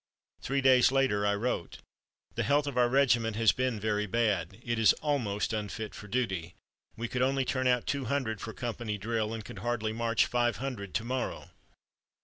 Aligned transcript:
Three 0.41 0.61
days 0.61 0.91
later 0.91 1.27
I 1.27 1.35
wrote: 1.35 1.77
"The 2.33 2.41
health 2.41 2.65
of 2.65 2.75
our 2.75 2.89
regiment 2.89 3.35
has 3.35 3.51
been 3.51 3.79
very 3.79 4.07
bad. 4.07 4.57
It 4.63 4.79
is 4.79 4.93
almost 4.93 5.53
unfit 5.53 5.93
for 5.93 6.07
duty. 6.07 6.55
We 6.97 7.07
could 7.07 7.21
only 7.21 7.45
turn 7.45 7.67
out 7.67 7.85
two 7.85 8.05
hundred 8.05 8.41
for 8.41 8.51
company 8.51 8.97
drill, 8.97 9.31
and 9.31 9.45
could 9.45 9.59
hardly 9.59 9.93
march 9.93 10.25
five 10.25 10.57
hundred 10.57 10.95
to 10.95 11.03
morrow. 11.03 11.51